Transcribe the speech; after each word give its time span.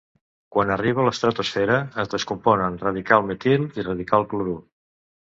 Quan 0.53 0.69
arriba 0.75 1.01
a 1.01 1.03
l’estratosfera 1.07 1.75
es 2.03 2.09
descompon 2.13 2.63
en 2.67 2.79
radical 2.85 3.27
metil 3.27 3.67
i 3.83 3.85
radical 3.89 4.25
clorur. 4.33 4.57